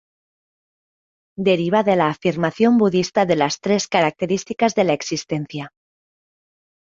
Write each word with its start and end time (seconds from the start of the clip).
Deriva 1.47 1.81
de 1.89 1.95
la 1.95 2.07
afirmación 2.07 2.79
budista 2.79 3.27
de 3.27 3.35
las 3.35 3.59
Tres 3.59 3.87
Características 3.87 4.73
de 4.73 4.83
la 4.85 4.93
Existencia. 4.93 5.73